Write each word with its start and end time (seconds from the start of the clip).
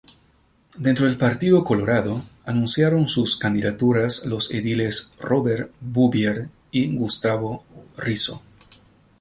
Dentro 0.79 1.05
del 1.05 1.15
Partido 1.15 1.63
Colorado, 1.63 2.19
anunciaron 2.45 3.07
sus 3.07 3.37
candidaturas 3.37 4.25
los 4.25 4.49
ediles 4.49 5.13
Robert 5.19 5.71
Bouvier 5.79 6.49
y 6.71 6.95
Gustavo 6.97 7.63
Risso. 7.97 8.41